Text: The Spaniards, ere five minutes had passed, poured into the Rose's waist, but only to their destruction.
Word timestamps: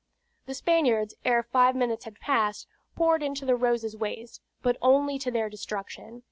The 0.47 0.55
Spaniards, 0.55 1.13
ere 1.25 1.43
five 1.43 1.75
minutes 1.75 2.05
had 2.05 2.15
passed, 2.19 2.65
poured 2.95 3.21
into 3.21 3.45
the 3.45 3.55
Rose's 3.55 3.95
waist, 3.95 4.41
but 4.63 4.75
only 4.81 5.19
to 5.19 5.29
their 5.29 5.47
destruction. 5.47 6.19